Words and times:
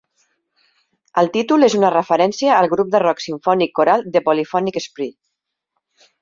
El 1.21 1.27
títol 1.35 1.67
és 1.67 1.75
una 1.79 1.91
referència 1.95 2.55
al 2.61 2.69
grup 2.71 2.89
de 2.95 3.03
rock 3.05 3.21
simfònic 3.27 3.75
coral 3.81 4.07
The 4.17 4.23
Polyphonic 4.31 4.81
Spree. 4.87 5.17